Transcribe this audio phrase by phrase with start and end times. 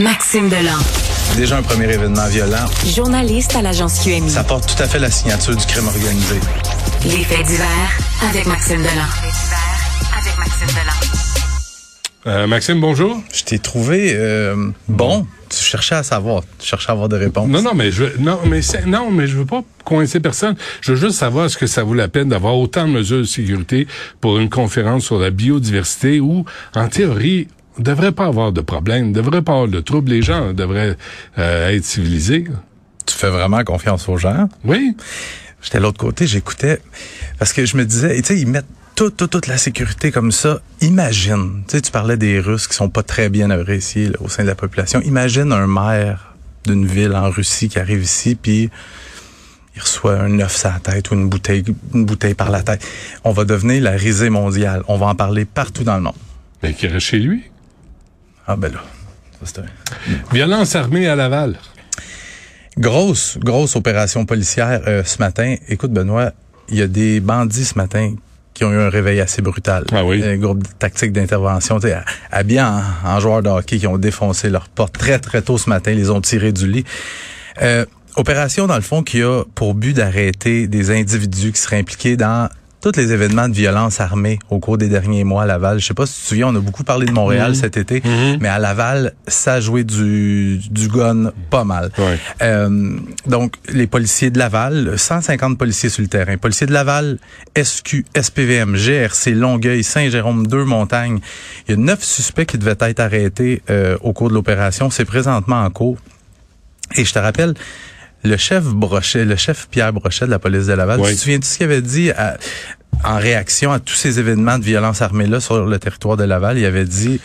[0.00, 0.78] Maxime Delan.
[1.36, 2.64] Déjà un premier événement violent.
[2.86, 4.30] Journaliste à l'agence QMI.
[4.30, 6.36] Ça porte tout à fait la signature du crime organisé.
[7.04, 7.66] Les faits divers
[8.26, 9.10] avec Maxime Delan.
[10.16, 11.10] avec Maxime Delan.
[12.26, 13.20] Euh, Maxime, bonjour.
[13.30, 15.26] Je t'ai trouvé euh, bon.
[15.50, 17.48] Tu cherchais à savoir, tu cherchais à avoir des réponses.
[17.48, 20.56] Non, non, mais je non, mais non, mais je veux pas coincer personne.
[20.80, 23.24] Je veux juste savoir est-ce que ça vaut la peine d'avoir autant de mesures de
[23.24, 23.86] sécurité
[24.22, 27.48] pour une conférence sur la biodiversité où, en théorie,
[27.80, 30.10] devrait pas avoir de problème, ne devrait pas avoir de troubles.
[30.10, 30.96] Les gens devraient
[31.38, 32.44] euh, être civilisés.
[33.06, 34.48] Tu fais vraiment confiance aux gens?
[34.64, 34.96] Oui.
[35.62, 36.80] J'étais de l'autre côté, j'écoutais,
[37.38, 40.32] parce que je me disais, tu sais, ils mettent toute, toute, toute la sécurité comme
[40.32, 40.60] ça.
[40.80, 44.42] Imagine, tu sais, tu parlais des Russes qui sont pas très bien appréciés au sein
[44.42, 45.00] de la population.
[45.02, 46.34] Imagine un maire
[46.66, 48.70] d'une ville en Russie qui arrive ici, puis
[49.76, 52.86] il reçoit un œuf sur la tête ou une bouteille, une bouteille par la tête.
[53.24, 54.82] On va devenir la risée mondiale.
[54.88, 56.14] On va en parler partout dans le monde.
[56.62, 57.49] Mais qui reste chez lui.
[58.52, 58.80] Ah ben là,
[59.44, 59.62] ça
[60.32, 61.56] Violence armée à Laval.
[62.76, 65.54] Grosse, grosse opération policière euh, ce matin.
[65.68, 66.32] Écoute, Benoît,
[66.68, 68.16] il y a des bandits ce matin
[68.52, 69.84] qui ont eu un réveil assez brutal.
[69.92, 70.24] Ah oui.
[70.24, 71.78] Un groupe tactique d'intervention,
[72.32, 75.70] habillés en, en joueurs de hockey qui ont défoncé leur porte très, très tôt ce
[75.70, 76.84] matin, les ont tirés du lit.
[77.62, 77.84] Euh,
[78.16, 82.48] opération, dans le fond, qui a pour but d'arrêter des individus qui seraient impliqués dans
[82.80, 85.80] tous les événements de violence armée au cours des derniers mois à Laval.
[85.80, 87.54] Je sais pas si tu te souviens, on a beaucoup parlé de Montréal mhm.
[87.54, 88.38] cet été, mhm.
[88.40, 91.90] mais à Laval, ça a joué du, du gun pas mal.
[92.42, 96.36] Euh, donc, les policiers de Laval, 150 policiers sur le terrain.
[96.36, 97.18] Policiers de Laval,
[97.60, 101.20] SQ, SPVM, GRC, Longueuil, Saint-Jérôme, deux montagnes.
[101.68, 104.90] Il y a neuf suspects qui devaient être arrêtés euh, au cours de l'opération.
[104.90, 105.98] C'est présentement en cours.
[106.96, 107.54] Et je te rappelle,
[108.24, 111.38] le chef Brochet, le chef Pierre Brochet de la police de Laval, tu te souviens
[111.38, 112.10] de ce qu'il avait dit
[113.04, 116.58] en réaction à tous ces événements de violence armée-là sur le territoire de Laval?
[116.58, 117.20] Il avait dit,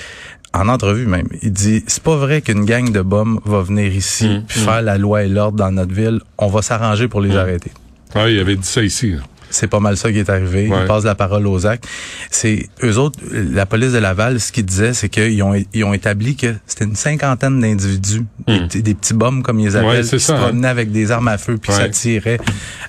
[0.54, 4.28] en entrevue même, il dit, c'est pas vrai qu'une gang de bombes va venir ici
[4.30, 4.64] mmh, puis mmh.
[4.64, 6.22] faire la loi et l'ordre dans notre ville.
[6.38, 7.38] On va s'arranger pour les mmh.
[7.38, 7.72] arrêter.
[8.14, 9.16] Ah, il avait dit ça ici.
[9.56, 10.66] C'est pas mal ça qui est arrivé.
[10.66, 11.88] Ils passent la parole aux actes.
[12.30, 15.94] C'est eux autres, la police de Laval, ce qu'ils disaient, c'est qu'ils ont, ils ont
[15.94, 18.68] établi que c'était une cinquantaine d'individus, des, hmm.
[18.68, 20.38] petits bombes comme ils appellent, qui se hein.
[20.38, 22.40] promenaient avec des armes à feu puis ça tirait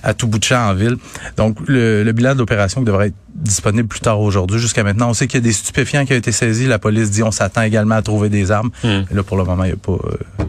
[0.03, 0.97] à tout bout de champ en ville.
[1.37, 4.59] Donc le, le bilan de l'opération devrait être disponible plus tard aujourd'hui.
[4.59, 6.67] Jusqu'à maintenant, on sait qu'il y a des stupéfiants qui ont été saisis.
[6.67, 8.71] La police dit on s'attend également à trouver des armes.
[8.83, 9.03] Hmm.
[9.11, 9.93] là, pour le moment, il n'y a pas.
[9.93, 10.45] Euh,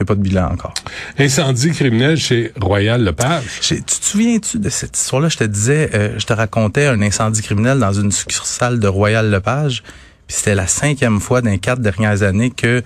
[0.00, 0.74] n'y a pas de bilan encore.
[1.18, 3.60] Incendie criminel chez Royal Lepage.
[3.60, 5.28] Tu te souviens-tu de cette histoire-là?
[5.28, 9.30] Je te disais, euh, je te racontais un incendie criminel dans une succursale de Royal
[9.30, 9.82] Lepage.
[10.26, 12.82] Puis c'était la cinquième fois dans les quatre dernières années que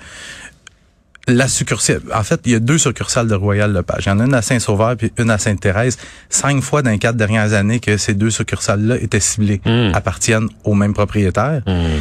[1.27, 4.05] la succursale, en fait, il y a deux succursales de Royal Lepage.
[4.07, 5.97] Il y en a une à Saint-Sauveur puis une à Sainte-Thérèse.
[6.29, 9.95] Cinq fois dans les quatre dernières années que ces deux succursales-là étaient ciblées, hmm.
[9.95, 11.63] appartiennent au même propriétaire.
[11.67, 12.01] Hmm.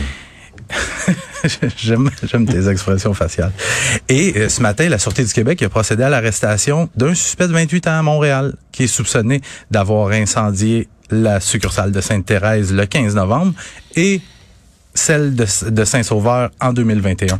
[1.77, 3.51] j'aime, j'aime tes expressions faciales.
[4.09, 7.53] Et euh, ce matin, la Sûreté du Québec a procédé à l'arrestation d'un suspect de
[7.53, 13.15] 28 ans à Montréal qui est soupçonné d'avoir incendié la succursale de Sainte-Thérèse le 15
[13.15, 13.53] novembre
[13.95, 14.21] et
[14.93, 17.39] celle de, Saint-Sauveur en 2021.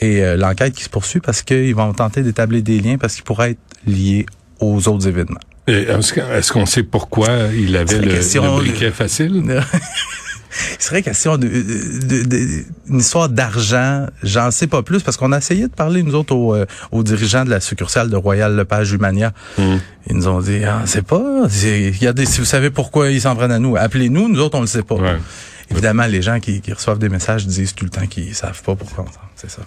[0.00, 3.24] Et euh, l'enquête qui se poursuit parce qu'ils vont tenter d'établir des liens parce qu'il
[3.24, 4.26] pourrait être lié
[4.60, 5.40] aux autres événements.
[5.66, 9.42] Est-ce qu'on sait pourquoi il avait le, le briquet facile?
[10.78, 11.48] il serait question de,
[12.88, 14.06] une histoire d'argent.
[14.22, 17.02] J'en sais pas plus parce qu'on a essayé de parler nous autres aux, euh, aux
[17.02, 19.32] dirigeants de la succursale de Royal Lepage Humania.
[19.58, 19.76] Hmm.
[20.08, 21.42] Ils nous ont dit, ah, c'est pas.
[21.44, 24.28] Regardez, si vous savez pourquoi ils s'en prennent à nous, appelez-nous.
[24.28, 24.96] Nous autres, on le sait pas.
[25.70, 29.06] Évidemment, les gens qui, reçoivent des messages disent tout le temps qu'ils savent pas pourquoi.
[29.34, 29.62] C'est ça.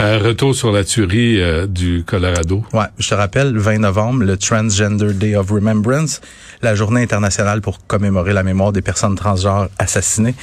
[0.00, 2.64] Euh, retour sur la tuerie euh, du Colorado.
[2.72, 6.20] Ouais, je te rappelle, 20 novembre, le Transgender Day of Remembrance,
[6.62, 10.34] la journée internationale pour commémorer la mémoire des personnes transgenres assassinées.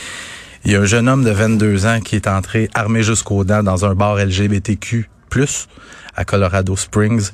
[0.66, 3.64] Il y a un jeune homme de 22 ans qui est entré armé jusqu'aux dents
[3.64, 5.10] dans un bar LGBTQ+,
[6.16, 7.30] à Colorado Springs.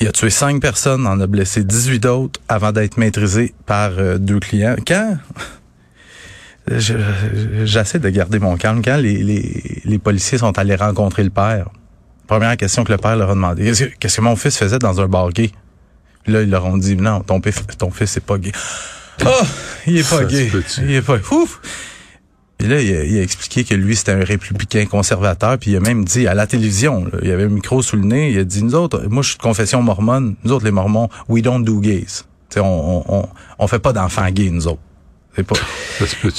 [0.00, 4.18] Il a tué cinq personnes, en a blessé 18 autres avant d'être maîtrisé par euh,
[4.18, 4.76] deux clients.
[4.86, 5.16] Quand?
[6.68, 8.82] J'essaie de garder mon calme.
[8.82, 11.68] Quand les, les, les, policiers sont allés rencontrer le père,
[12.26, 15.06] première question que le père leur a demandé, qu'est-ce que mon fils faisait dans un
[15.06, 15.50] bar gay?
[16.26, 17.40] là, ils leur ont dit, non, ton,
[17.78, 18.52] ton fils est pas gay.
[19.24, 19.28] Oh,
[19.86, 20.50] il est pas gay.
[20.78, 21.18] Il est pas...
[21.30, 21.60] Ouf!
[22.60, 26.04] Et là, il a, expliqué que lui, c'était un républicain conservateur, puis il a même
[26.04, 28.62] dit à la télévision, il il avait un micro sous le nez, il a dit,
[28.62, 31.80] nous autres, moi je suis de confession mormone, nous autres les mormons, we don't do
[31.80, 32.22] gays.
[32.56, 33.28] on, on,
[33.58, 34.80] on fait pas d'enfants gays, nous autres.
[35.42, 35.56] Pas.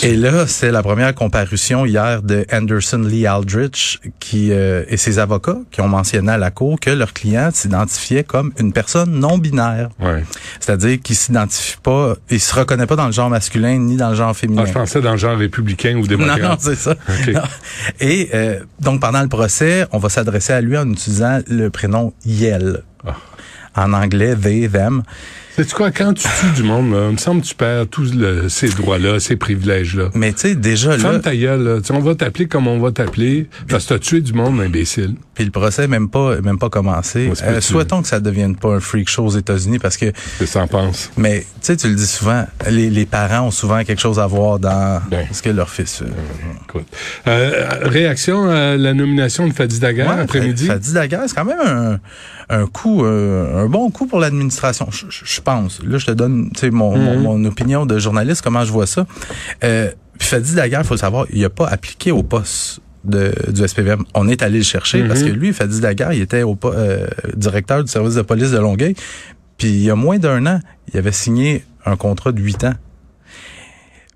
[0.04, 5.20] Et là, c'est la première comparution hier de Anderson Lee Aldrich qui euh, et ses
[5.20, 9.38] avocats qui ont mentionné à la cour que leur client s'identifiait comme une personne non
[9.38, 10.24] binaire, Ouais.
[10.60, 14.16] c'est-à-dire qu'il s'identifie pas, il se reconnaît pas dans le genre masculin ni dans le
[14.16, 14.64] genre féminin.
[14.64, 16.42] Ah, je pensais dans le genre républicain ou Non, démocrate.
[16.42, 16.92] non, c'est ça.
[16.92, 17.28] OK.
[17.34, 17.42] Non.
[18.00, 22.14] Et euh, donc, pendant le procès, on va s'adresser à lui en utilisant le prénom
[22.26, 22.84] Yel.
[23.06, 23.16] Ah.
[23.76, 25.04] En anglais, they, them.
[25.56, 28.14] Sais-tu quoi, quand tu tues du monde, là, il me semble que tu perds tous
[28.14, 30.10] le- ces droits-là, ces privilèges-là.
[30.14, 31.78] Mais tu sais, déjà là, Ferme ta gueule, là.
[31.92, 35.16] On va t'appeler comme on va t'appeler, parce que t'as tué du monde, imbécile.
[35.34, 37.30] puis le procès même pas, même pas commencé.
[37.44, 40.06] Euh, souhaitons que ça devienne pas un freak show aux États-Unis parce que,
[41.18, 44.28] mais tu sais, tu le dis souvent, les, les parents ont souvent quelque chose à
[44.28, 45.26] voir dans Ben.
[45.32, 46.06] ce que leur fils fait.
[46.70, 46.86] Écoute.
[47.28, 50.68] Euh, réaction à la nomination de Fadi Daguerre Ouais, après-midi?
[50.68, 52.00] Ça, ça dit la guerre, c'est quand même un,
[52.50, 55.82] un coup, euh, un bon coup pour l'administration, je, je- je pense.
[55.84, 59.06] Là, je te donne, mon, mon, mon opinion de journaliste, comment je vois ça.
[59.64, 63.34] Euh, puis Fadi Daguerre, il faut le savoir, il a pas appliqué au poste de,
[63.50, 64.04] du SPVM.
[64.14, 67.84] On est allé le chercher parce que lui, Fadi Daguerre, il était au, euh, directeur
[67.84, 68.96] du service de police de Longueuil.
[69.58, 70.60] Puis il y a moins d'un an,
[70.92, 72.74] il avait signé un contrat de huit ans.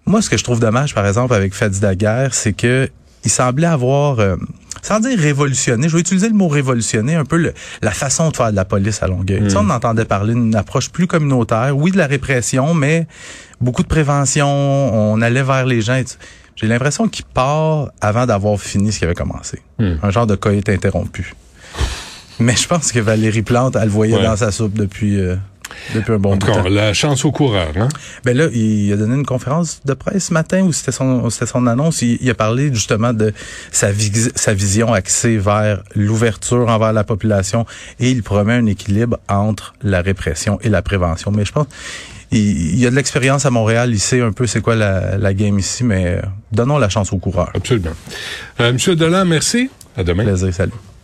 [0.06, 2.90] Moi, ce que je trouve dommage, par exemple, avec Fadi Daguerre, c'est que
[3.26, 4.38] il semblait avoir, euh,
[4.90, 7.54] sans dire révolutionné, je vais utiliser le mot révolutionné, un peu le-
[7.84, 9.42] la façon de faire de la police à Longueuil.
[9.44, 13.08] Tu sais, on entendait parler d'une approche plus communautaire, oui, de la répression, mais
[13.62, 16.02] beaucoup de prévention, on allait vers les gens.
[16.56, 19.62] J'ai l'impression qu'il part avant d'avoir fini ce qu'il avait commencé.
[19.78, 19.96] Hmm.
[20.02, 21.34] Un genre de coït interrompu.
[22.40, 24.24] Mais je pense que Valérie Plante, elle le voyait Ouais.
[24.24, 25.36] dans sa soupe depuis, euh,
[25.96, 26.64] depuis un bon En bout tout de temps.
[26.64, 27.88] cas, la chance au coureur, hein?
[28.26, 31.46] Ben là, il a donné une conférence de presse ce matin où c'était son, c'était
[31.48, 32.02] son annonce.
[32.02, 33.34] Il, il a parlé justement de
[33.72, 37.66] sa, vis- sa vision axée vers l'ouverture envers la population
[38.00, 41.32] et il promet un équilibre entre la répression et la prévention.
[41.32, 41.68] Mais je pense
[42.32, 42.40] il,
[42.74, 45.34] il y a de l'expérience à Montréal, il sait un peu c'est quoi la, la
[45.34, 46.22] game ici, mais euh,
[46.52, 47.50] donnons la chance aux coureurs.
[47.56, 47.90] Absolument.
[48.60, 49.70] Euh, Monsieur Delan, merci.
[49.98, 50.24] À demain.
[50.24, 50.72] Plaisir, salut.